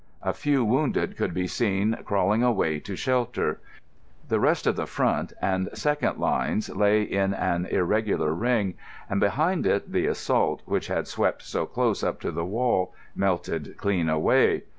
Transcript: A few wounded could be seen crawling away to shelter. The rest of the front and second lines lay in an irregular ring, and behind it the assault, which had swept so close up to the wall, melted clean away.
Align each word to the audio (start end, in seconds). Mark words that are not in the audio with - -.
A 0.23 0.33
few 0.33 0.65
wounded 0.65 1.15
could 1.15 1.31
be 1.31 1.45
seen 1.45 1.95
crawling 2.05 2.41
away 2.41 2.79
to 2.79 2.95
shelter. 2.95 3.59
The 4.29 4.39
rest 4.39 4.65
of 4.65 4.75
the 4.75 4.87
front 4.87 5.31
and 5.39 5.69
second 5.75 6.17
lines 6.17 6.75
lay 6.75 7.03
in 7.03 7.35
an 7.35 7.67
irregular 7.67 8.33
ring, 8.33 8.73
and 9.07 9.19
behind 9.19 9.67
it 9.67 9.91
the 9.91 10.07
assault, 10.07 10.63
which 10.65 10.87
had 10.87 11.07
swept 11.07 11.43
so 11.43 11.67
close 11.67 12.03
up 12.03 12.19
to 12.21 12.31
the 12.31 12.43
wall, 12.43 12.95
melted 13.15 13.77
clean 13.77 14.09
away. 14.09 14.63